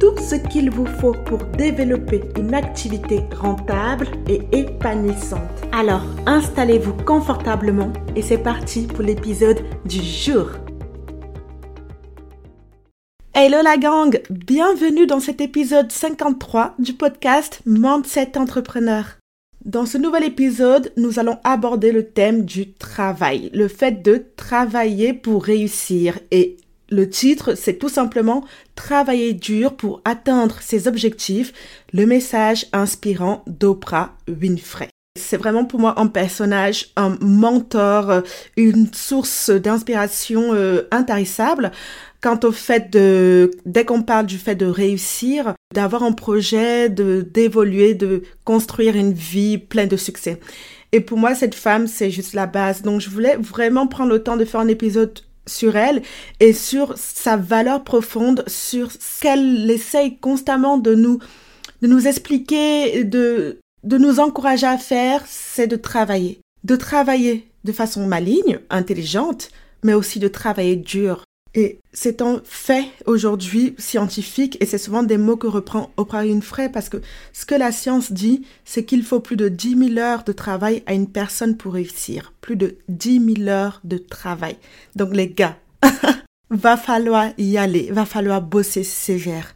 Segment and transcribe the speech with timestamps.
[0.00, 5.40] tout ce qu'il vous faut pour développer une activité rentable et épanouissante.
[5.72, 10.48] Alors, installez-vous confortablement et c'est parti pour l'épisode du jour.
[13.34, 19.04] Hello la gang, bienvenue dans cet épisode 53 du podcast Mindset Entrepreneur.
[19.66, 25.12] Dans ce nouvel épisode, nous allons aborder le thème du travail, le fait de travailler
[25.12, 26.56] pour réussir et
[26.90, 28.44] le titre, c'est tout simplement
[28.74, 31.52] Travailler dur pour atteindre ses objectifs,
[31.92, 34.88] le message inspirant d'Oprah Winfrey.
[35.18, 38.20] C'est vraiment pour moi un personnage, un mentor, euh,
[38.56, 41.72] une source d'inspiration euh, intarissable
[42.22, 47.26] quant au fait de, dès qu'on parle du fait de réussir, d'avoir un projet, de,
[47.28, 50.40] d'évoluer, de construire une vie pleine de succès.
[50.92, 52.82] Et pour moi, cette femme, c'est juste la base.
[52.82, 55.20] Donc, je voulais vraiment prendre le temps de faire un épisode
[55.50, 56.02] sur elle
[56.38, 61.18] et sur sa valeur profonde, sur ce qu'elle essaye constamment de nous,
[61.82, 66.40] de nous expliquer, de, de nous encourager à faire, c'est de travailler.
[66.64, 69.50] De travailler de façon maligne, intelligente,
[69.82, 71.24] mais aussi de travailler dur.
[71.54, 76.68] Et c'est un fait aujourd'hui scientifique, et c'est souvent des mots que reprend Oprah Winfrey,
[76.68, 76.98] parce que
[77.32, 80.84] ce que la science dit, c'est qu'il faut plus de 10 000 heures de travail
[80.86, 82.32] à une personne pour réussir.
[82.40, 84.56] Plus de 10 000 heures de travail.
[84.94, 85.56] Donc les gars,
[86.50, 89.52] va falloir y aller, va falloir bosser sévère.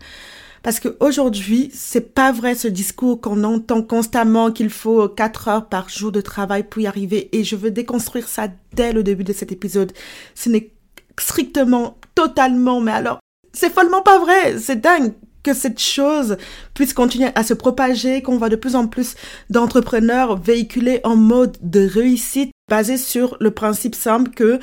[0.65, 5.91] Parce qu'aujourd'hui, c'est pas vrai ce discours qu'on entend constamment qu'il faut 4 heures par
[5.91, 7.29] jour de travail pour y arriver.
[7.33, 9.93] Et je veux déconstruire ça dès le début de cet épisode.
[10.35, 10.71] Ce n'est
[11.19, 13.19] strictement, totalement, mais alors,
[13.53, 15.13] c'est follement pas vrai, c'est dingue
[15.45, 16.37] que cette chose
[16.73, 19.15] puisse continuer à se propager, qu'on voit de plus en plus
[19.51, 24.59] d'entrepreneurs véhiculer en mode de réussite basé sur le principe simple que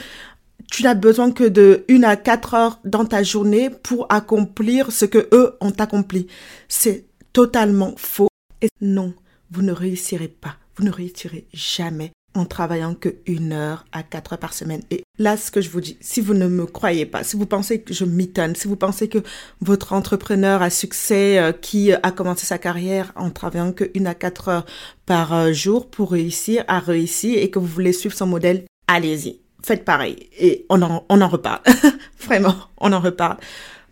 [0.71, 5.05] tu n'as besoin que de une à quatre heures dans ta journée pour accomplir ce
[5.05, 6.27] que eux ont accompli.
[6.67, 8.29] C'est totalement faux.
[8.61, 9.13] Et non,
[9.51, 10.55] vous ne réussirez pas.
[10.77, 14.81] Vous ne réussirez jamais en travaillant que une heure à quatre heures par semaine.
[14.89, 17.45] Et là, ce que je vous dis, si vous ne me croyez pas, si vous
[17.45, 19.19] pensez que je m'étonne, si vous pensez que
[19.59, 24.15] votre entrepreneur à succès euh, qui a commencé sa carrière en travaillant que une à
[24.15, 24.65] quatre heures
[25.05, 29.39] par euh, jour pour réussir, a réussi et que vous voulez suivre son modèle, allez-y.
[29.63, 30.29] Faites pareil.
[30.39, 31.61] Et on en, on en reparle.
[32.19, 33.37] Vraiment, on en reparle.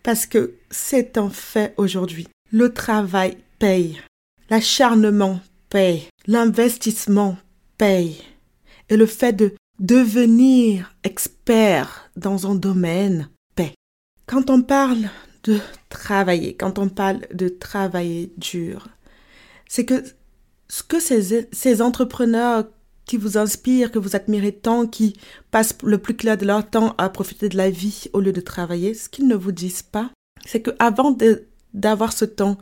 [0.01, 2.27] Parce que c'est un fait aujourd'hui.
[2.51, 4.01] Le travail paye.
[4.50, 5.39] L'acharnement
[5.69, 6.07] paye.
[6.25, 7.38] L'investissement
[7.79, 8.22] paye.
[8.90, 13.73] Et le fait de devenir expert dans un domaine paye.
[14.28, 15.09] Quand on parle
[15.45, 15.57] de
[15.89, 18.89] travailler, quand on parle de travailler dur,
[19.68, 20.03] c'est que
[20.68, 22.66] ce que ces, ces entrepreneurs
[23.06, 25.16] qui vous inspirent, que vous admirez tant, qui
[25.50, 28.41] passent le plus clair de leur temps à profiter de la vie au lieu de
[28.41, 30.12] travailler, ce qu'ils ne vous disent pas,
[30.45, 31.18] c'est que avant
[31.73, 32.57] d'avoir ce temps,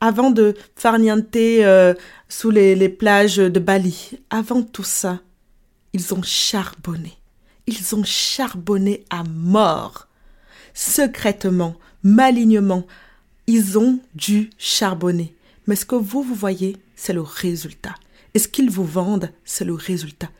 [0.00, 1.94] avant de farnienter euh,
[2.28, 5.20] sous les, les plages de Bali, avant tout ça,
[5.92, 7.16] ils ont charbonné.
[7.66, 10.06] Ils ont charbonné à mort.
[10.74, 12.86] Secrètement, malignement,
[13.46, 15.34] ils ont dû charbonner.
[15.66, 17.94] Mais ce que vous, vous voyez, c'est le résultat.
[18.34, 20.30] Et ce qu'ils vous vendent, c'est le résultat.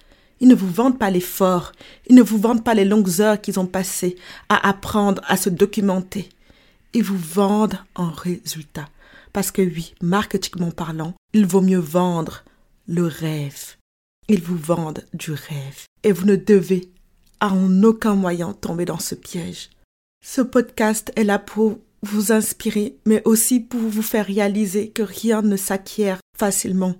[0.41, 1.73] Ils ne vous vendent pas l'effort.
[2.07, 4.17] Ils ne vous vendent pas les longues heures qu'ils ont passées
[4.49, 6.29] à apprendre, à se documenter.
[6.95, 8.89] Ils vous vendent un résultat.
[9.39, 12.43] Parce que oui, marketingment parlant, il vaut mieux vendre
[12.89, 13.77] le rêve.
[14.27, 15.85] Ils vous vendent du rêve.
[16.03, 16.91] Et vous ne devez
[17.41, 19.71] en aucun moyen tomber dans ce piège.
[20.27, 25.41] Ce podcast est là pour vous inspirer, mais aussi pour vous faire réaliser que rien
[25.43, 26.97] ne s'acquiert facilement.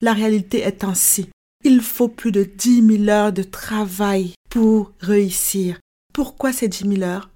[0.00, 1.28] La réalité est ainsi.
[1.62, 5.78] Il faut plus de dix mille heures de travail pour réussir.
[6.14, 7.28] Pourquoi ces dix mille heures?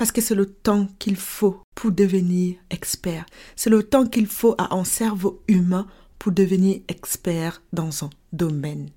[0.00, 3.26] Parce que c'est le temps qu'il faut pour devenir expert.
[3.54, 5.86] C'est le temps qu'il faut à un cerveau humain
[6.18, 8.88] pour devenir expert dans un domaine.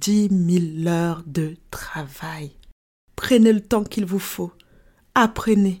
[0.00, 2.50] Dix mille heures de travail.
[3.14, 4.50] Prenez le temps qu'il vous faut.
[5.14, 5.80] Apprenez.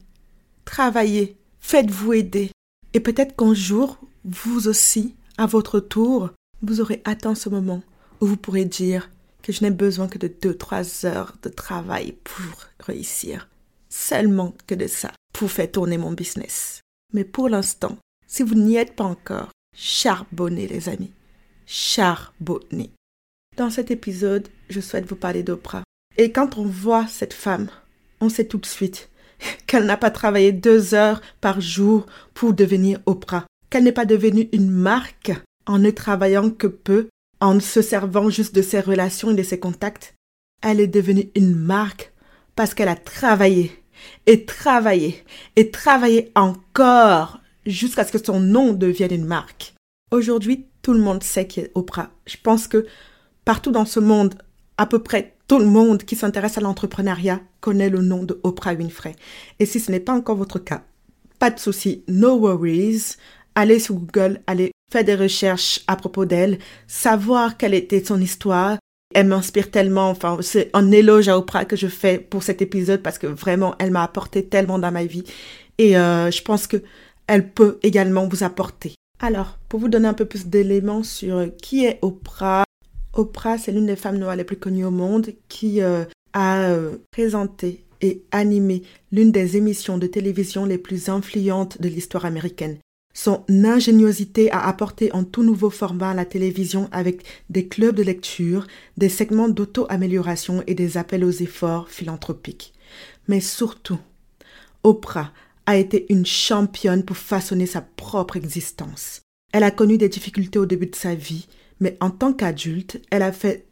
[0.64, 1.36] Travaillez.
[1.58, 2.52] Faites-vous aider.
[2.94, 6.30] Et peut-être qu'un jour, vous aussi, à votre tour,
[6.62, 7.82] vous aurez atteint ce moment
[8.20, 9.10] où vous pourrez dire
[9.42, 13.48] que je n'ai besoin que de deux, trois heures de travail pour réussir
[13.92, 16.80] seulement que de ça pour faire tourner mon business.
[17.12, 21.12] Mais pour l'instant, Si vous n'y êtes pas encore, charbonnez les amis.
[21.66, 22.90] Charbonnez.
[23.58, 25.82] Dans cet épisode, je souhaite vous parler d'Oprah.
[26.16, 27.68] Et quand on voit cette femme,
[28.22, 29.10] on sait tout de suite
[29.66, 34.48] qu'elle n'a pas travaillé deux heures par jour pour devenir Oprah, qu'elle n'est pas devenue
[34.52, 35.32] une marque
[35.66, 37.08] en ne travaillant que peu,
[37.40, 40.14] en se servant juste de ses relations et de ses contacts.
[40.62, 42.14] Elle est devenue une marque
[42.56, 43.81] parce qu'elle a travaillé
[44.26, 45.24] et travaillé
[45.56, 49.74] et travaillé encore jusqu'à ce que son nom devienne une marque.
[50.10, 52.10] Aujourd'hui, tout le monde sait qui est Oprah.
[52.26, 52.86] Je pense que
[53.44, 54.34] partout dans ce monde,
[54.78, 58.74] à peu près tout le monde qui s'intéresse à l'entrepreneuriat connaît le nom de Oprah
[58.74, 59.14] Winfrey.
[59.58, 60.82] Et si ce n'est pas encore votre cas,
[61.38, 63.16] pas de souci, no worries.
[63.54, 68.78] Allez sur Google, allez faire des recherches à propos d'elle, savoir quelle était son histoire.
[69.14, 73.02] Elle m'inspire tellement, enfin, c'est un éloge à Oprah que je fais pour cet épisode
[73.02, 75.24] parce que vraiment, elle m'a apporté tellement dans ma vie.
[75.78, 76.82] Et euh, je pense que
[77.26, 78.94] elle peut également vous apporter.
[79.20, 82.64] Alors, pour vous donner un peu plus d'éléments sur qui est Oprah,
[83.14, 86.96] Oprah, c'est l'une des femmes noires les plus connues au monde qui euh, a euh,
[87.10, 88.82] présenté et animé
[89.12, 92.78] l'une des émissions de télévision les plus influentes de l'histoire américaine.
[93.14, 98.02] Son ingéniosité a apporté un tout nouveau format à la télévision avec des clubs de
[98.02, 98.66] lecture,
[98.96, 102.72] des segments d'auto-amélioration et des appels aux efforts philanthropiques.
[103.28, 103.98] Mais surtout,
[104.82, 105.32] Oprah
[105.66, 109.20] a été une championne pour façonner sa propre existence.
[109.52, 111.46] Elle a connu des difficultés au début de sa vie,
[111.80, 113.66] mais en tant qu'adulte, elle a fait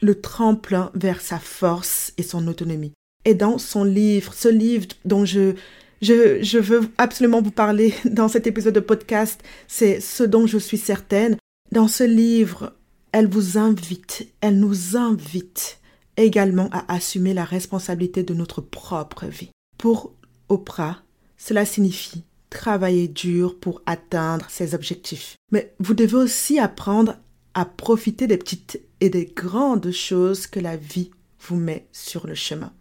[0.00, 2.92] le tremplin vers sa force et son autonomie.
[3.24, 5.54] Et dans son livre, ce livre dont je,
[6.02, 10.58] je, je veux absolument vous parler dans cet épisode de podcast, c'est ce dont je
[10.58, 11.36] suis certaine.
[11.72, 12.72] Dans ce livre,
[13.12, 15.78] elle vous invite, elle nous invite
[16.16, 19.50] également à assumer la responsabilité de notre propre vie.
[19.76, 20.12] Pour
[20.48, 21.02] Oprah,
[21.36, 25.36] cela signifie travailler dur pour atteindre ses objectifs.
[25.52, 27.16] Mais vous devez aussi apprendre
[27.54, 31.10] à profiter des petites et des grandes choses que la vie
[31.40, 32.72] vous met sur le chemin.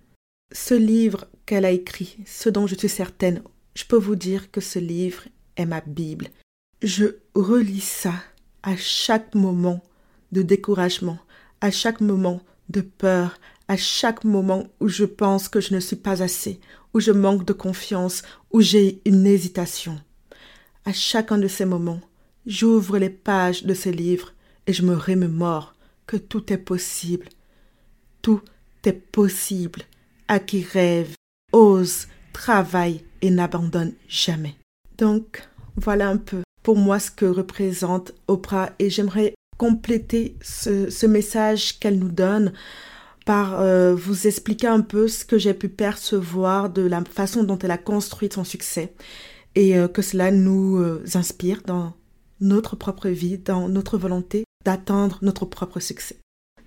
[0.59, 3.42] Ce livre qu'elle a écrit, ce dont je suis certaine,
[3.75, 5.24] je peux vous dire que ce livre
[5.56, 6.27] est ma Bible.
[6.81, 7.06] Je
[7.36, 8.15] relis ça
[8.63, 9.81] à chaque moment
[10.31, 11.19] de découragement,
[11.62, 15.95] à chaque moment de peur, à chaque moment où je pense que je ne suis
[15.95, 16.59] pas assez,
[16.94, 20.01] où je manque de confiance, où j'ai une hésitation.
[20.86, 22.01] À chacun de ces moments,
[22.48, 24.33] j'ouvre les pages de ces livres
[24.65, 25.75] et je me remémore
[26.07, 27.30] que tout est possible.
[28.24, 28.42] Tout
[28.83, 29.83] est possible
[30.27, 31.13] à qui rêve,
[31.51, 34.56] ose, travaille et n'abandonne jamais.
[34.97, 41.06] Donc, voilà un peu pour moi ce que représente Oprah et j'aimerais compléter ce, ce
[41.06, 42.53] message qu'elle nous donne
[43.25, 47.59] par euh, vous expliquer un peu ce que j'ai pu percevoir de la façon dont
[47.59, 48.94] elle a construit son succès
[49.56, 51.94] et euh, que cela nous euh, inspire dans
[52.39, 56.18] notre propre vie, dans notre volonté d'atteindre notre propre succès.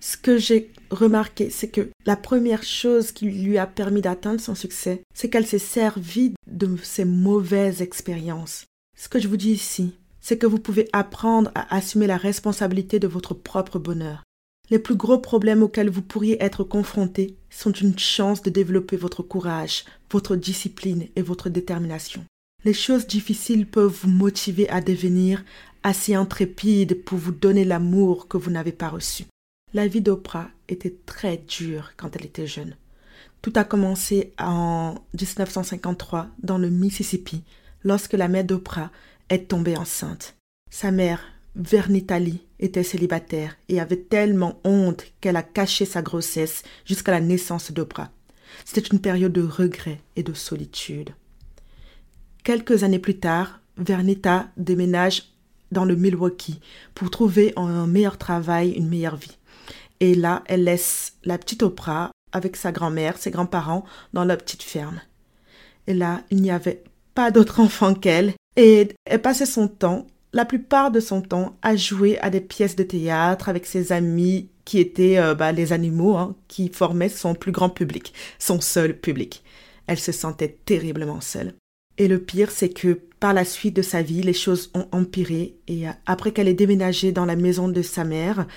[0.03, 4.55] Ce que j'ai remarqué, c'est que la première chose qui lui a permis d'atteindre son
[4.55, 8.65] succès, c'est qu'elle s'est servie de ses mauvaises expériences.
[8.97, 12.99] Ce que je vous dis ici, c'est que vous pouvez apprendre à assumer la responsabilité
[12.99, 14.23] de votre propre bonheur.
[14.71, 19.21] Les plus gros problèmes auxquels vous pourriez être confrontés sont une chance de développer votre
[19.21, 22.23] courage, votre discipline et votre détermination.
[22.63, 25.43] Les choses difficiles peuvent vous motiver à devenir
[25.83, 29.25] assez intrépide pour vous donner l'amour que vous n'avez pas reçu.
[29.73, 32.75] La vie d'Oprah était très dure quand elle était jeune.
[33.41, 37.43] Tout a commencé en 1953 dans le Mississippi,
[37.83, 38.91] lorsque la mère d'Oprah
[39.29, 40.35] est tombée enceinte.
[40.69, 41.23] Sa mère,
[41.55, 47.71] Vernitali était célibataire et avait tellement honte qu'elle a caché sa grossesse jusqu'à la naissance
[47.71, 48.11] d'Oprah.
[48.65, 51.11] C'était une période de regret et de solitude.
[52.43, 55.31] Quelques années plus tard, Vernita déménage
[55.71, 56.59] dans le Milwaukee
[56.93, 59.37] pour trouver un meilleur travail, une meilleure vie.
[60.01, 64.63] Et là, elle laisse la petite Oprah avec sa grand-mère, ses grands-parents dans la petite
[64.63, 64.99] ferme.
[65.87, 70.45] Et là, il n'y avait pas d'autre enfant qu'elle et elle passait son temps la
[70.45, 74.79] plupart de son temps à jouer à des pièces de théâtre avec ses amis qui
[74.79, 79.43] étaient euh, bah, les animaux hein, qui formaient son plus grand public, son seul public.
[79.87, 81.53] Elle se sentait terriblement seule.
[81.97, 85.57] Et le pire, c'est que par la suite de sa vie, les choses ont empiré
[85.67, 88.47] et euh, après qu'elle ait déménagé dans la maison de sa mère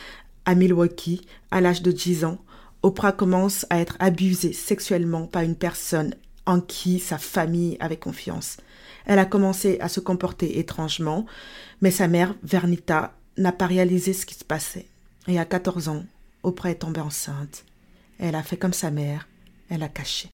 [0.45, 2.39] à Milwaukee à l'âge de 10 ans,
[2.83, 6.15] Oprah commence à être abusée sexuellement par une personne
[6.47, 8.59] en qui sa famille avait confiance.
[9.07, 11.27] Elle a commencé à se comporter étrangement,
[11.81, 14.87] mais sa mère, Vernita, n'a pas réalisé ce qui se passait.
[15.27, 16.05] Et à 14 ans,
[16.43, 17.65] Oprah est tombée enceinte.
[18.19, 19.29] Elle a fait comme sa mère,
[19.71, 20.29] elle a caché.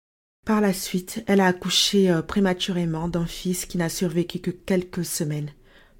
[0.44, 5.04] Par la suite, elle a accouché euh, prématurément d'un fils qui n'a survécu que quelques
[5.04, 5.50] semaines.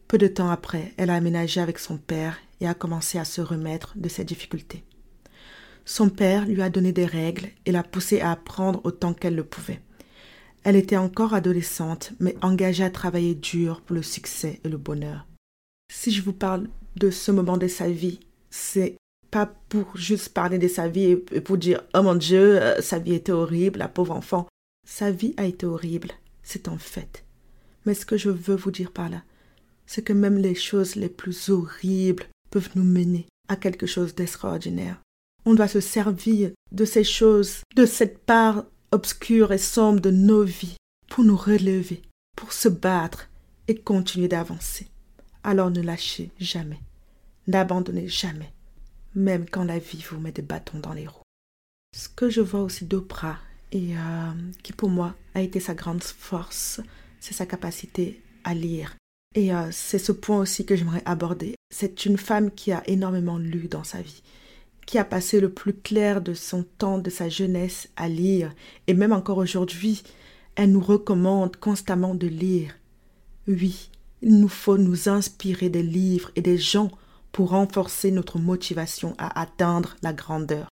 [0.09, 3.41] Peu de temps après, elle a aménagé avec son père et a commencé à se
[3.41, 4.85] remettre de ses difficultés.
[5.85, 9.45] Son père lui a donné des règles et l'a poussée à apprendre autant qu'elle le
[9.45, 9.81] pouvait.
[10.65, 15.27] Elle était encore adolescente, mais engagée à travailler dur pour le succès et le bonheur.
[15.93, 18.19] Si je vous parle de ce moment de sa vie,
[18.51, 18.97] c'est
[19.31, 22.99] pas pour juste parler de sa vie et pour dire oh mon Dieu, euh, sa
[22.99, 24.49] vie était horrible, la pauvre enfant.
[24.87, 26.11] Sa vie a été horrible,
[26.43, 27.25] c'est un fait.
[27.85, 29.23] Mais ce que je veux vous dire par là,
[29.87, 35.01] c'est que même les choses les plus horribles peuvent nous mener à quelque chose d'extraordinaire.
[35.45, 40.43] On doit se servir de ces choses, de cette part obscure et sombre de nos
[40.43, 40.77] vies,
[41.09, 42.03] pour nous relever,
[42.37, 43.29] pour se battre
[43.69, 44.89] et continuer d'avancer.
[45.45, 46.81] Alors ne lâchez jamais,
[47.47, 48.53] n'abandonnez jamais,
[49.15, 51.23] même quand la vie vous met des bâtons dans les roues.
[51.97, 53.39] Ce que je vois aussi d'Oprah,
[53.73, 56.81] et euh, qui pour moi a été sa grande force,
[57.21, 58.97] c'est sa capacité à lire.
[59.37, 61.55] Et euh, c'est ce point aussi que j'aimerais aborder.
[61.71, 64.23] C'est une femme qui a énormément lu dans sa vie
[64.87, 68.55] qui a passé le plus clair de son temps, de sa jeunesse à lire,
[68.87, 70.03] et même encore aujourd'hui,
[70.55, 72.73] elle nous recommande constamment de lire.
[73.49, 73.91] Oui,
[74.23, 76.91] il nous faut nous inspirer des livres et des gens
[77.33, 80.69] pour renforcer notre motivation à atteindre la grandeur.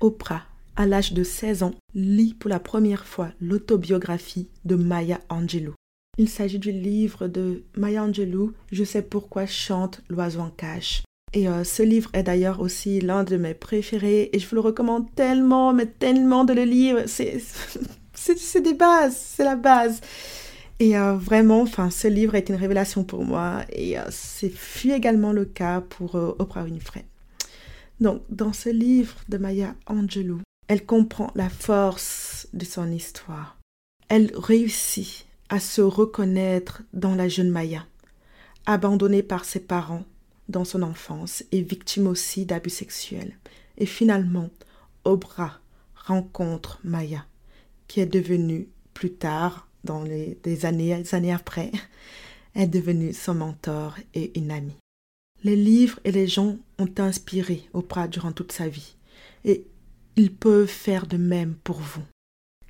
[0.00, 0.42] Oprah,
[0.76, 5.74] à l'âge de 16 ans, lit pour la première fois l'autobiographie de Maya Angelou.
[6.16, 11.02] Il s'agit du livre de Maya Angelou, Je sais pourquoi chante l'oiseau en cage.
[11.32, 14.60] Et euh, ce livre est d'ailleurs aussi l'un de mes préférés et je vous le
[14.60, 17.04] recommande tellement, mais tellement de le lire.
[18.16, 20.00] C'est, c'est, des bases, c'est la base.
[20.78, 24.92] Et euh, vraiment, enfin, ce livre est une révélation pour moi et euh, c'est fut
[24.92, 27.04] également le cas pour Oprah Winfrey.
[28.00, 33.58] Donc, dans ce livre de Maya Angelou, elle comprend la force de son histoire.
[34.08, 37.86] Elle réussit à se reconnaître dans la jeune Maya,
[38.66, 40.04] abandonnée par ses parents
[40.48, 43.38] dans son enfance et victime aussi d'abus sexuels.
[43.78, 44.50] Et finalement,
[45.04, 45.60] Obra
[45.94, 47.24] rencontre Maya,
[47.86, 51.70] qui est devenue plus tard, dans les années, années après,
[52.56, 54.80] est devenue son mentor et une amie.
[55.44, 58.96] Les livres et les gens ont inspiré Oprah durant toute sa vie,
[59.44, 59.64] et
[60.16, 62.02] ils peuvent faire de même pour vous.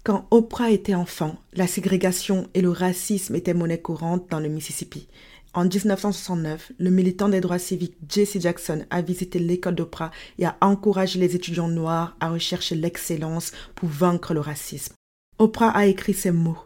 [0.04, 5.08] Quand Oprah était enfant, la ségrégation et le racisme étaient monnaie courante dans le Mississippi,
[5.54, 10.56] en 1969, le militant des droits civiques Jesse Jackson a visité l'école d'Oprah et a
[10.61, 14.94] encouragé les étudiants noirs à rechercher l'excellence pour vaincre le racisme.
[15.38, 16.58] Oprah a écrit ces mots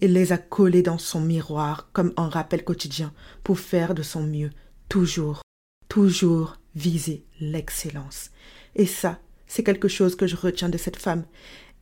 [0.00, 3.12] et les a collés dans son miroir comme un rappel quotidien
[3.44, 4.50] pour faire de son mieux,
[4.88, 5.42] toujours,
[5.88, 8.32] toujours viser l'excellence.
[8.74, 11.24] Et ça, c'est quelque chose que je retiens de cette femme.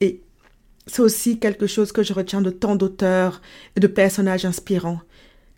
[0.02, 0.22] Et
[0.90, 3.40] c'est aussi quelque chose que je retiens de tant d'auteurs
[3.76, 5.00] et de personnages inspirants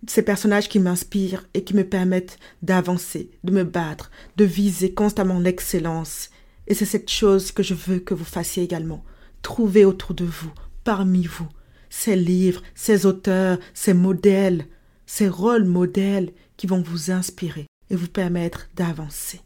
[0.06, 5.38] ces personnages qui m'inspirent et qui me permettent d'avancer, de me battre, de viser constamment
[5.38, 6.30] l'excellence.
[6.66, 9.04] Et c'est cette chose que je veux que vous fassiez également.
[9.42, 10.52] Trouvez autour de vous,
[10.84, 11.48] parmi vous,
[11.90, 14.66] ces livres, ces auteurs, ces modèles,
[15.06, 19.40] ces rôles modèles qui vont vous inspirer et vous permettre d'avancer.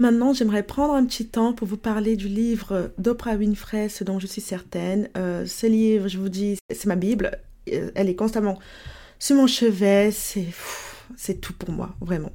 [0.00, 4.18] Maintenant, j'aimerais prendre un petit temps pour vous parler du livre d'Oprah Winfrey, ce dont
[4.18, 5.10] je suis certaine.
[5.18, 7.38] Euh, ce livre, je vous dis, c'est ma Bible.
[7.70, 8.58] Euh, elle est constamment
[9.18, 10.46] sur mon chevet, c'est,
[11.18, 12.32] c'est tout pour moi, vraiment.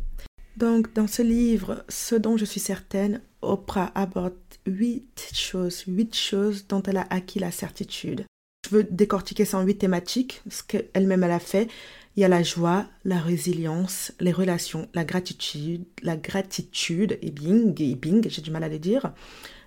[0.58, 4.36] Donc, dans ce livre, ce dont je suis certaine, Oprah aborde
[4.68, 8.26] huit choses, huit choses dont elle a acquis la certitude.
[8.70, 11.68] Je veux décortiquer ça en huit thématiques, ce qu'elle-même elle a fait.
[12.16, 17.80] Il y a la joie, la résilience, les relations, la gratitude, la gratitude, et bing,
[17.82, 19.14] et bing, j'ai du mal à le dire,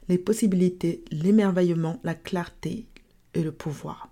[0.08, 2.86] les possibilités, l'émerveillement, la clarté
[3.34, 4.10] et le pouvoir.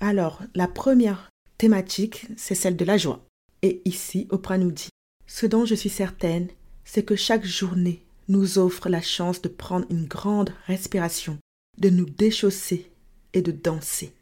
[0.00, 3.24] Alors, la première thématique, c'est celle de la joie.
[3.62, 4.90] Et ici, Oprah nous dit
[5.26, 6.48] Ce dont je suis certaine,
[6.84, 11.38] c'est que chaque journée nous offre la chance de prendre une grande respiration,
[11.78, 12.90] de nous déchausser
[13.32, 14.12] et de danser,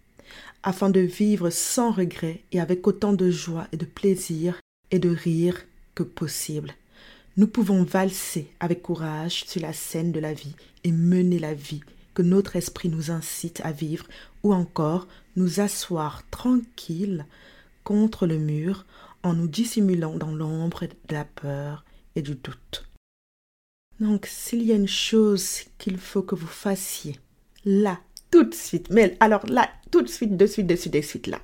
[0.67, 5.09] afin de vivre sans regret et avec autant de joie et de plaisir et de
[5.09, 5.63] rire
[5.95, 6.75] que possible.
[7.37, 11.83] Nous pouvons valser avec courage sur la scène de la vie et mener la vie
[12.15, 14.07] que notre esprit nous incite à vivre
[14.43, 15.07] ou encore
[15.37, 17.27] nous asseoir tranquille
[17.85, 18.87] contre le mur
[19.23, 21.85] en nous dissimulant dans l'ombre de la peur
[22.17, 22.89] et du doute.
[24.01, 27.21] Donc s'il y a une chose qu'il faut que vous fassiez
[27.65, 31.01] là, tout de suite, mais alors là, tout de suite, de suite, de suite, de
[31.01, 31.41] suite là,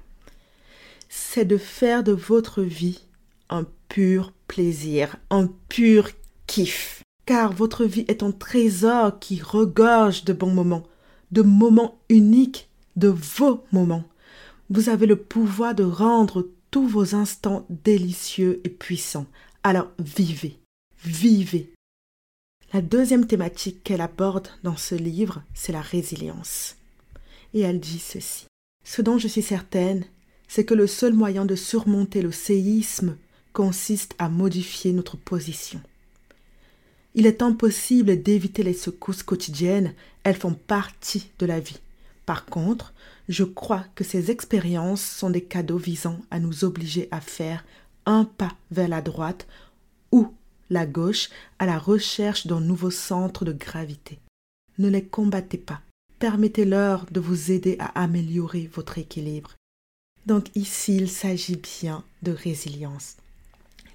[1.09, 3.01] c'est de faire de votre vie
[3.51, 6.11] un pur plaisir, un pur
[6.47, 10.85] kiff car votre vie est un trésor qui regorge de bons moments,
[11.31, 14.05] de moments uniques, de vos moments.
[14.71, 19.27] Vous avez le pouvoir de rendre tous vos instants délicieux et puissants.
[19.63, 20.59] Alors vivez,
[21.05, 21.73] vivez.
[22.75, 26.77] La deuxième thématique qu'elle aborde dans ce livre, c'est la résilience.
[27.53, 28.47] Et elle dit ceci.
[28.83, 30.07] Ce dont je suis certaine,
[30.49, 33.19] c'est que le seul moyen de surmonter le séisme
[33.53, 35.83] consiste à modifier notre position.
[37.15, 39.93] Il est impossible d'éviter les secousses quotidiennes,
[40.25, 41.81] elles font partie de la vie.
[42.25, 42.95] Par contre,
[43.29, 47.67] je crois que ces expériences sont des cadeaux visant à nous obliger à faire
[48.07, 49.47] un pas vers la droite
[50.11, 50.33] ou
[50.73, 54.19] la gauche à la recherche d'un nouveau centre de gravité.
[54.79, 55.83] Ne les combattez pas.
[56.19, 59.51] Permettez-leur de vous aider à améliorer votre équilibre.
[60.27, 63.17] Donc ici, il s'agit bien de résilience.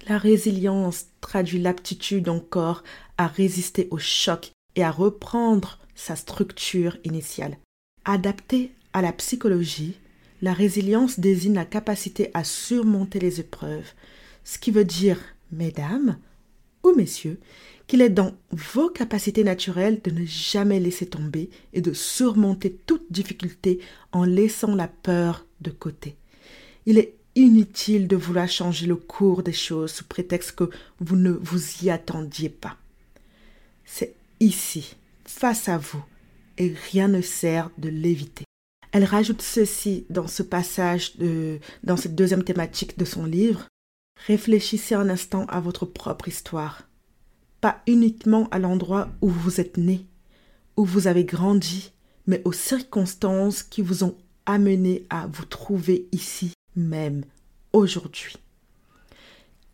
[0.08, 2.84] La résilience traduit l'aptitude d'un corps
[3.16, 7.58] à résister au choc et à reprendre sa structure initiale.
[8.04, 9.96] Adaptée à la psychologie,
[10.42, 13.92] la résilience désigne la capacité à surmonter les épreuves,
[14.44, 15.18] ce qui veut dire,
[15.50, 16.18] mesdames
[16.82, 17.38] ou messieurs,
[17.86, 23.10] qu'il est dans vos capacités naturelles de ne jamais laisser tomber et de surmonter toute
[23.10, 23.80] difficulté
[24.12, 26.16] en laissant la peur de côté.
[26.86, 30.70] Il est inutile de vouloir changer le cours des choses sous prétexte que
[31.00, 32.76] vous ne vous y attendiez pas.
[33.84, 36.04] C'est ici, face à vous,
[36.58, 38.44] et rien ne sert de l'éviter.
[38.92, 43.66] Elle rajoute ceci dans ce passage, de, dans cette deuxième thématique de son livre.
[44.26, 46.82] Réfléchissez un instant à votre propre histoire,
[47.60, 50.06] pas uniquement à l'endroit où vous êtes né,
[50.76, 51.92] où vous avez grandi,
[52.26, 57.24] mais aux circonstances qui vous ont amené à vous trouver ici même,
[57.72, 58.36] aujourd'hui.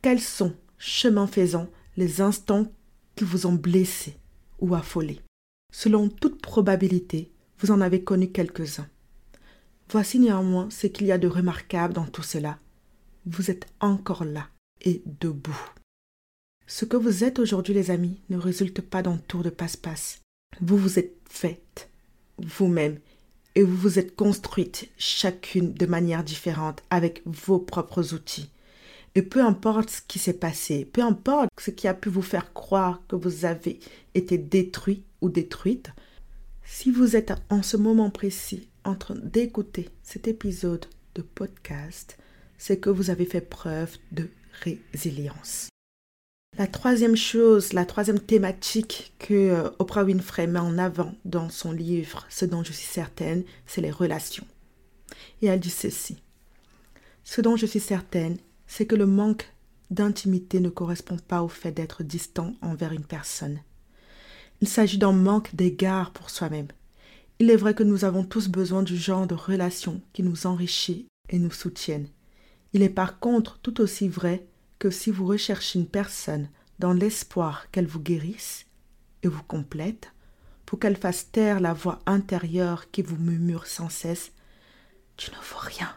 [0.03, 2.67] Quels sont, chemin faisant, les instants
[3.17, 4.17] qui vous ont blessé
[4.61, 5.21] ou affolé?
[5.73, 8.89] Selon toute probabilité, vous en avez connu quelques-uns.
[9.91, 12.59] Voici néanmoins ce qu'il y a de remarquable dans tout cela.
[13.27, 14.49] Vous êtes encore là
[14.83, 15.59] et debout.
[16.67, 20.21] Ce que vous êtes aujourd'hui, les amis, ne résulte pas d'un tour de passe-passe.
[20.61, 21.89] Vous vous êtes faites
[22.39, 22.99] vous-même
[23.55, 28.51] et vous vous êtes construite chacune de manière différente avec vos propres outils.
[29.15, 32.53] Et peu importe ce qui s'est passé, peu importe ce qui a pu vous faire
[32.53, 33.79] croire que vous avez
[34.15, 35.91] été détruit ou détruite,
[36.65, 42.19] si vous êtes en ce moment précis en train d'écouter cet épisode de podcast,
[42.67, 44.31] c'est que vous avez fait preuve de
[44.63, 45.69] résilience.
[46.57, 51.73] La troisième chose, la troisième thématique que euh, Oprah Winfrey met en avant dans son
[51.73, 54.47] livre, ce dont je suis certaine, c'est les relations.
[55.43, 56.23] Et elle dit ceci.
[57.23, 59.53] Ce dont je suis certaine, c'est que le manque
[59.91, 63.59] d'intimité ne correspond pas au fait d'être distant envers une personne.
[64.63, 66.69] Il s'agit d'un manque d'égard pour soi-même.
[67.41, 71.05] Il est vrai que nous avons tous besoin du genre de relations qui nous enrichit
[71.29, 72.09] et nous soutiennent.
[72.75, 74.47] Il est par contre tout aussi vrai
[74.81, 76.49] que si vous recherchez une personne
[76.81, 78.67] dans l'espoir qu'elle vous guérisse
[79.23, 80.13] et vous complète,
[80.67, 84.33] pour qu'elle fasse taire la voix intérieure qui vous murmure sans cesse
[85.17, 85.95] Tu ne vaux rien.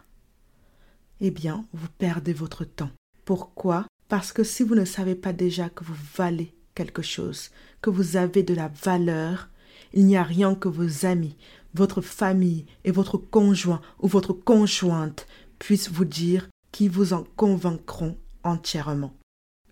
[1.19, 2.91] Eh bien, vous perdez votre temps.
[3.25, 3.87] Pourquoi?
[4.07, 7.49] Parce que si vous ne savez pas déjà que vous valez quelque chose,
[7.81, 9.49] que vous avez de la valeur,
[9.93, 11.35] il n'y a rien que vos amis,
[11.73, 15.25] votre famille et votre conjoint ou votre conjointe
[15.57, 19.13] puissent vous dire qui vous en convaincront entièrement.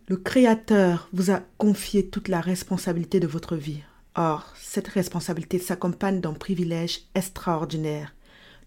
[0.08, 3.81] Le Créateur vous a confié toute la responsabilité de votre vie.
[4.15, 8.13] Or, cette responsabilité s'accompagne d'un privilège extraordinaire,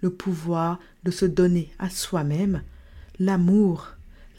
[0.03, 2.63] le pouvoir de se donner à soi-même
[3.19, 3.89] l'amour,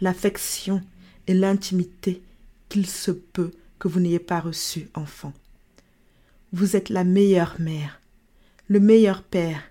[0.02, 0.82] l'affection
[1.28, 2.22] et l'intimité
[2.68, 5.34] qu'il se peut que vous n'ayez pas reçu enfant.
[6.52, 8.02] Vous êtes la meilleure mère,
[8.68, 9.62] le meilleur père,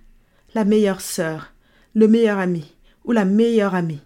[0.55, 1.53] la meilleure sœur,
[1.95, 4.01] le meilleur ami ou la meilleure amie,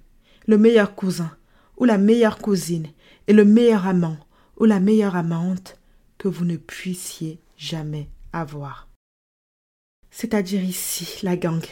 [0.52, 1.30] le meilleur cousin
[1.78, 2.88] ou la meilleure cousine
[3.26, 4.18] et le meilleur amant
[4.58, 5.80] ou la meilleure amante
[6.18, 8.90] que vous ne puissiez jamais avoir.
[10.10, 11.64] C'est-à-dire ici, la gang,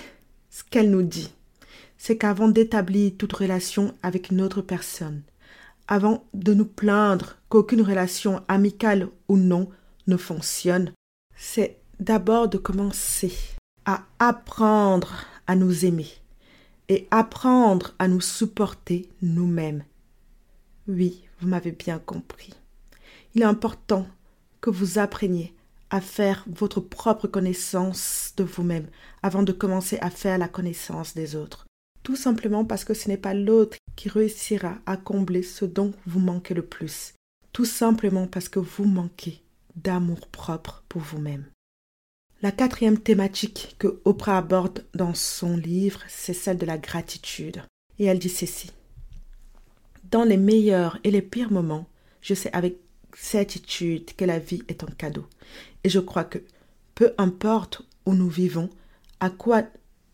[0.48, 1.30] ce qu'elle nous dit,
[1.98, 5.24] c'est qu'avant d'établir toute relation avec une autre personne,
[5.86, 9.68] avant de nous plaindre qu'aucune relation amicale ou non
[10.06, 10.94] ne fonctionne,
[11.36, 13.34] c'est d'abord de commencer
[13.84, 16.19] à apprendre à nous aimer
[16.90, 19.84] et apprendre à nous supporter nous-mêmes.
[20.88, 22.52] Oui, vous m'avez bien compris.
[23.34, 24.08] Il est important
[24.60, 25.54] que vous appreniez
[25.90, 28.88] à faire votre propre connaissance de vous-même
[29.22, 31.64] avant de commencer à faire la connaissance des autres.
[32.02, 36.20] Tout simplement parce que ce n'est pas l'autre qui réussira à combler ce dont vous
[36.20, 37.14] manquez le plus,
[37.52, 39.42] tout simplement parce que vous manquez
[39.76, 41.44] d'amour propre pour vous-même.
[42.42, 47.62] La quatrième thématique que Oprah aborde dans son livre, c'est celle de la gratitude.
[47.98, 48.70] Et elle dit ceci.
[50.10, 51.86] Dans les meilleurs et les pires moments,
[52.22, 52.78] je sais avec
[53.14, 55.26] certitude que la vie est un cadeau.
[55.84, 56.38] Et je crois que,
[56.94, 58.70] peu importe où nous vivons,
[59.20, 59.64] à quoi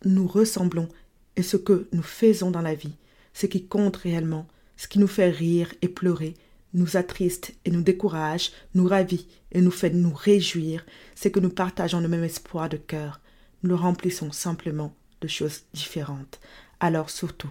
[0.04, 0.88] nous ressemblons
[1.36, 2.96] et ce que nous faisons dans la vie,
[3.34, 6.34] ce qui compte réellement, ce qui nous fait rire et pleurer,
[6.76, 10.84] nous attriste et nous décourage, nous ravit et nous fait nous réjouir,
[11.14, 13.20] c'est que nous partageons le même espoir de cœur.
[13.62, 16.38] Nous le remplissons simplement de choses différentes.
[16.78, 17.50] Alors surtout,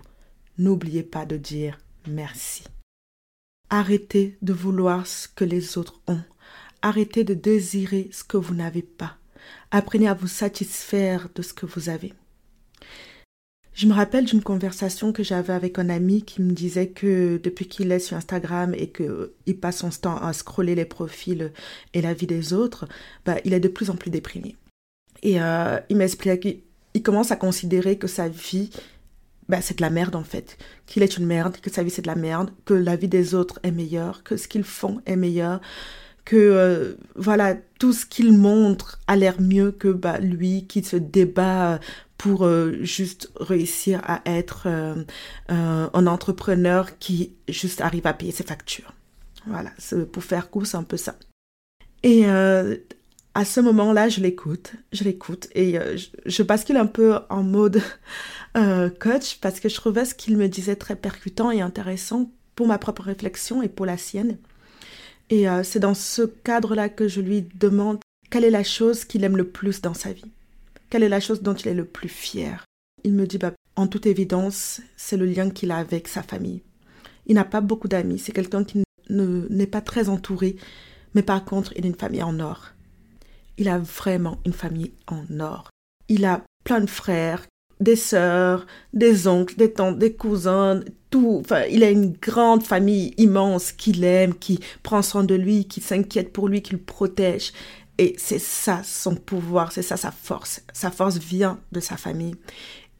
[0.57, 2.63] n'oubliez pas de dire merci.
[3.69, 6.21] Arrêtez de vouloir ce que les autres ont.
[6.83, 9.17] Arrêtez de désirer ce que vous n'avez pas.
[9.71, 12.13] Apprenez à vous satisfaire de ce que vous avez.
[13.75, 17.67] Je me rappelle d'une conversation que j'avais avec un ami qui me disait que depuis
[17.67, 21.51] qu'il est sur Instagram et qu'il passe son temps à scroller les profils
[21.93, 22.87] et la vie des autres,
[23.25, 24.55] bah, il est de plus en plus déprimé.
[25.23, 26.39] Et euh, il m'expliquait
[26.93, 28.69] qu'il commence à considérer que sa vie,
[29.49, 30.57] bah, c'est de la merde en fait.
[30.85, 33.35] Qu'il est une merde, que sa vie c'est de la merde, que la vie des
[33.35, 35.59] autres est meilleure, que ce qu'ils font est meilleur,
[36.23, 40.95] que euh, voilà tout ce qu'il montre a l'air mieux que bah, lui qui se
[40.95, 41.81] débat
[42.25, 45.03] pour euh, juste réussir à être euh,
[45.47, 48.93] un entrepreneur qui juste arrive à payer ses factures.
[49.45, 49.69] Voilà,
[50.11, 51.15] pour faire court, c'est un peu ça.
[52.01, 55.77] Et à ce moment-là, je l'écoute, je l'écoute et
[56.25, 57.79] je, bascule un peu en mode
[58.99, 62.79] coach parce que je trouvais ce qu'il me disait très percutant et intéressant pour ma
[62.79, 64.37] propre réflexion et pour la sienne.
[65.29, 69.23] Et euh, c'est dans ce cadre-là que je lui demande quelle est la chose qu'il
[69.23, 70.31] aime le plus dans sa vie.
[70.95, 72.63] Quelle est la chose dont il est le plus fier.
[73.03, 76.61] Il me dit, bah, en toute évidence, c'est le lien qu'il a avec sa famille.
[77.25, 80.55] Il n'a pas beaucoup d'amis, c'est quelqu'un qui n'est pas très entouré,
[81.13, 82.69] mais par contre, il a une famille en or.
[83.57, 85.69] Il a vraiment une famille en or.
[86.07, 87.45] Il a plein de frères
[87.79, 90.79] des sœurs, des oncles, des tantes, des cousins,
[91.09, 91.41] tout.
[91.41, 95.81] Enfin, il a une grande famille immense qu'il aime, qui prend soin de lui, qui
[95.81, 97.51] s'inquiète pour lui, qui le protège.
[97.97, 100.61] Et c'est ça son pouvoir, c'est ça sa force.
[100.73, 102.35] Sa force vient de sa famille.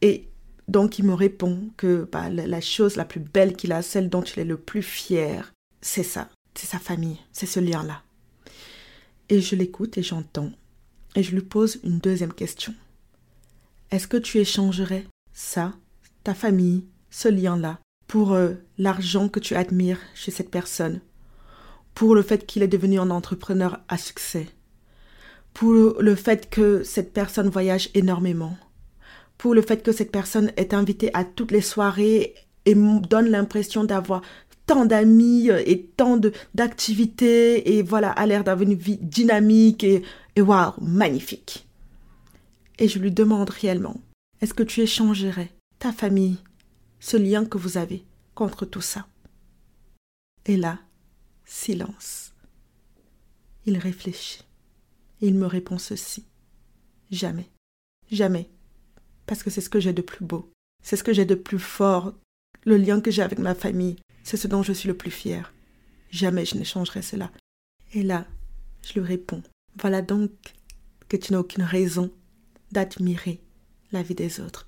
[0.01, 0.29] Et
[0.67, 4.23] donc il me répond que bah, la chose la plus belle qu'il a, celle dont
[4.23, 8.01] il est le plus fier, c'est ça, c'est sa famille, c'est ce lien-là.
[9.29, 10.51] Et je l'écoute et j'entends.
[11.15, 12.73] Et je lui pose une deuxième question.
[13.91, 15.73] Est-ce que tu échangerais ça,
[16.23, 21.01] ta famille, ce lien-là, pour euh, l'argent que tu admires chez cette personne,
[21.93, 24.47] pour le fait qu'il est devenu un entrepreneur à succès,
[25.55, 28.55] pour le fait que cette personne voyage énormément,
[29.39, 33.85] pour le fait que cette personne est invitée à toutes les soirées et donne l'impression
[33.85, 34.21] d'avoir
[34.67, 36.19] tant d'amis euh, et tant
[36.53, 40.03] d'activités et voilà, a l'air d'avoir une vie dynamique et,
[40.35, 40.41] et
[40.81, 41.65] magnifique
[42.77, 43.95] et je lui demande réellement
[44.41, 46.37] Est-ce que tu échangerais ta famille,
[46.99, 49.07] ce lien que vous avez, contre tout ça?
[50.45, 50.79] Et là,
[51.45, 52.33] silence.
[53.65, 54.43] Il réfléchit.
[55.25, 56.23] Il me répond ceci.
[57.09, 57.49] Jamais.
[58.11, 58.47] Jamais.
[59.25, 60.51] Parce que c'est ce que j'ai de plus beau.
[60.83, 62.13] C'est ce que j'ai de plus fort.
[62.63, 65.51] Le lien que j'ai avec ma famille, c'est ce dont je suis le plus fier.
[66.11, 67.31] Jamais je n'échangerai cela.
[67.93, 68.27] Et là,
[68.83, 69.41] je lui réponds.
[69.79, 70.29] Voilà donc
[71.09, 72.11] que tu n'as aucune raison
[72.71, 73.41] d'admirer
[73.91, 74.67] la vie des autres,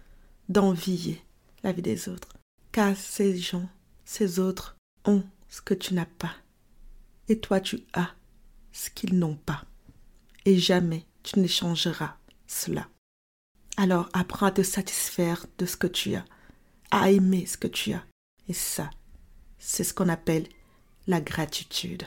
[0.49, 1.21] d'envier
[1.61, 2.35] la vie des autres.
[2.71, 3.69] Car ces gens,
[4.05, 6.33] ces autres ont ce que tu n'as pas.
[7.29, 8.15] Et toi tu as
[8.71, 9.66] ce qu'ils n'ont pas.
[10.47, 12.15] Et jamais tu n'échangeras
[12.47, 12.87] cela.
[13.75, 16.23] Alors apprends à te satisfaire de ce que tu as,
[16.89, 18.05] à aimer ce que tu as.
[18.47, 18.89] Et ça,
[19.59, 20.47] c'est ce qu'on appelle
[21.05, 22.03] la gratitude.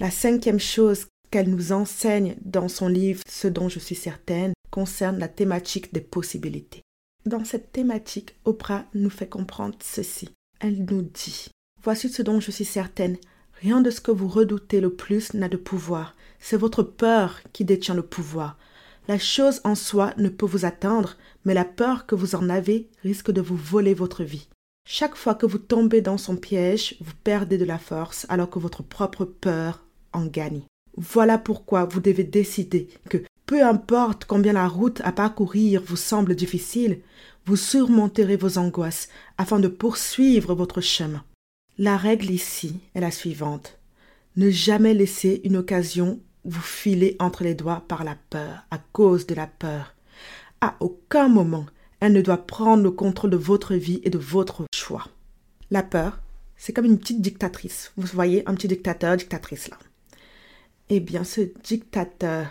[0.00, 5.18] La cinquième chose qu'elle nous enseigne dans son livre Ce dont je suis certaine, concerne
[5.18, 6.80] la thématique des possibilités.
[7.26, 10.30] Dans cette thématique, Oprah nous fait comprendre ceci.
[10.60, 11.48] Elle nous dit
[11.82, 13.18] Voici ce dont je suis certaine.
[13.60, 16.14] Rien de ce que vous redoutez le plus n'a de pouvoir.
[16.38, 18.56] C'est votre peur qui détient le pouvoir.
[19.08, 22.88] La chose en soi ne peut vous atteindre, mais la peur que vous en avez
[23.02, 24.48] risque de vous voler votre vie.
[24.86, 28.58] Chaque fois que vous tombez dans son piège, vous perdez de la force alors que
[28.58, 30.62] votre propre peur en gagne.
[30.96, 36.34] Voilà pourquoi vous devez décider que peu importe combien la route à parcourir vous semble
[36.34, 37.00] difficile,
[37.46, 41.24] vous surmonterez vos angoisses afin de poursuivre votre chemin.
[41.78, 43.78] La règle ici est la suivante.
[44.36, 49.26] Ne jamais laisser une occasion vous filer entre les doigts par la peur, à cause
[49.26, 49.94] de la peur.
[50.60, 51.66] À aucun moment,
[52.00, 55.06] elle ne doit prendre le contrôle de votre vie et de votre choix.
[55.70, 56.20] La peur,
[56.56, 57.92] c'est comme une petite dictatrice.
[57.96, 59.78] Vous voyez, un petit dictateur, dictatrice là.
[60.88, 62.46] Eh bien, ce dictateur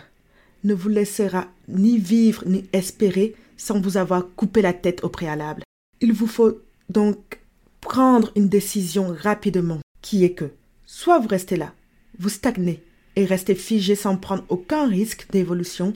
[0.64, 5.64] ne vous laissera ni vivre ni espérer sans vous avoir coupé la tête au préalable.
[6.00, 7.40] Il vous faut donc
[7.80, 10.52] prendre une décision rapidement, qui est que
[10.86, 11.72] soit vous restez là,
[12.18, 12.82] vous stagnez
[13.18, 15.92] et restez figé sans prendre aucun risque d'évolution,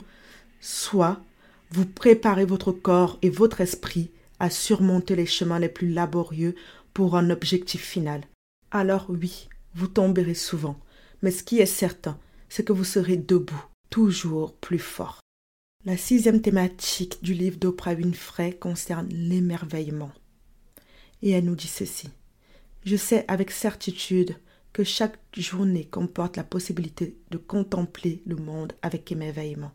[0.59, 1.21] soit
[1.71, 6.53] vous préparez votre corps et votre esprit à surmonter les chemins les plus laborieux
[6.93, 8.23] pour un objectif final.
[8.71, 10.77] Alors oui, vous tomberez souvent,
[11.21, 15.21] mais ce qui est certain, c'est que vous serez debout, toujours plus fort.
[15.85, 20.11] La sixième thématique du livre d'Oprah Winfrey concerne l'émerveillement.
[21.21, 22.09] Et elle nous dit ceci.
[22.83, 24.35] Je sais avec certitude
[24.73, 29.71] que chaque journée comporte la possibilité de contempler le monde avec émerveillement.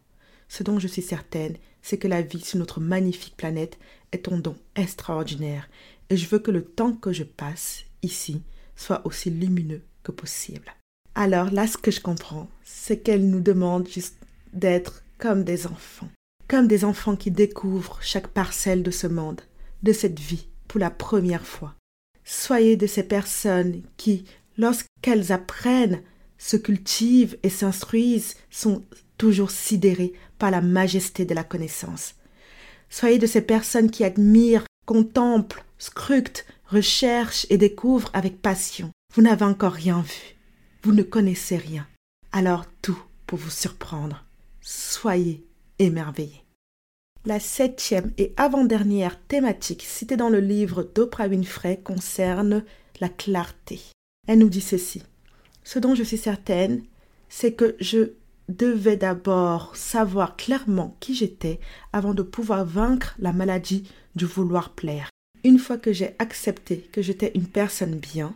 [0.49, 3.79] Ce dont je suis certaine, c'est que la vie sur notre magnifique planète
[4.13, 5.69] est un don extraordinaire,
[6.11, 8.43] et je veux que le temps que je passe ici
[8.75, 10.75] soit aussi lumineux que possible.
[11.15, 14.17] Alors là, ce que je comprends, c'est qu'elle nous demande juste
[14.53, 16.09] d'être comme des enfants,
[16.47, 19.41] comme des enfants qui découvrent chaque parcelle de ce monde,
[19.83, 21.75] de cette vie, pour la première fois.
[22.25, 24.25] Soyez de ces personnes qui,
[24.59, 26.03] lorsqu'elles apprennent,
[26.37, 28.85] se cultivent et s'instruisent, sont
[29.17, 32.15] toujours sidérées par la majesté de la connaissance.
[32.91, 38.91] Soyez de ces personnes qui admirent, contemplent, scrutent, recherchent et découvrent avec passion.
[39.15, 40.37] Vous n'avez encore rien vu.
[40.83, 41.87] Vous ne connaissez rien.
[42.33, 44.25] Alors tout pour vous surprendre.
[44.61, 45.45] Soyez
[45.79, 46.45] émerveillés.
[47.25, 52.65] La septième et avant-dernière thématique citée dans le livre d'Oprah Winfrey concerne
[53.01, 53.81] la clarté.
[54.29, 55.03] Elle nous dit ceci.
[55.65, 56.83] Ce dont je suis certaine,
[57.31, 58.13] c'est que je
[58.51, 61.59] devais d'abord savoir clairement qui j'étais
[61.95, 65.09] avant de pouvoir vaincre la maladie du vouloir plaire.
[65.45, 68.35] Une fois que j'ai accepté que j'étais une personne bien,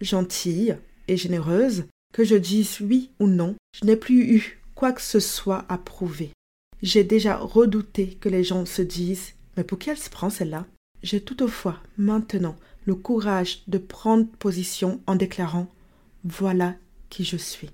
[0.00, 5.02] gentille et généreuse, que je dise oui ou non, je n'ai plus eu quoi que
[5.02, 6.30] ce soit à prouver.
[6.82, 10.66] J'ai déjà redouté que les gens se disent Mais pour qui elle se prend celle-là?
[11.02, 15.66] J'ai toutefois maintenant le courage de prendre position en déclarant
[16.24, 16.76] Voilà
[17.10, 17.70] qui je suis.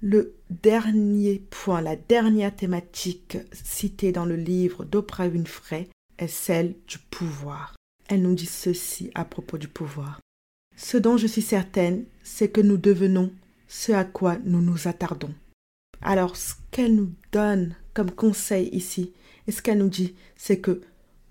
[0.00, 5.88] Le dernier point, la dernière thématique citée dans le livre d'Oprah Winfrey
[6.18, 7.74] est celle du pouvoir.
[8.08, 10.20] Elle nous dit ceci à propos du pouvoir.
[10.76, 13.32] Ce dont je suis certaine, c'est que nous devenons
[13.68, 15.34] ce à quoi nous nous attardons.
[16.00, 19.12] Alors, ce qu'elle nous donne comme conseil ici,
[19.46, 20.80] et ce qu'elle nous dit, c'est que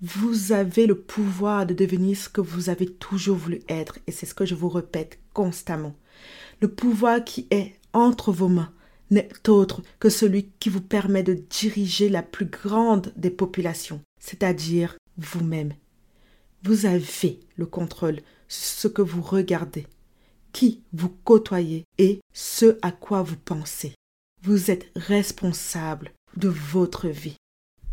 [0.02, 4.26] vous avez le pouvoir de devenir ce que vous avez toujours voulu être, et c'est
[4.26, 5.96] ce que je vous répète constamment.
[6.62, 8.72] Le pouvoir qui est entre vos mains
[9.12, 14.98] n'est autre que celui qui vous permet de diriger la plus grande des populations, c'est-à-dire
[15.18, 15.74] vous-même.
[16.64, 19.88] Vous avez le contrôle sur ce que vous regardez,
[20.54, 23.94] qui vous côtoyez et ce à quoi vous pensez.
[24.44, 27.36] Vous êtes responsable de votre vie.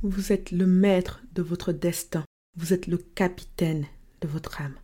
[0.09, 2.25] Vous êtes le maître de votre destin.
[2.57, 3.87] Vous êtes le capitaine
[4.21, 4.77] de votre âme.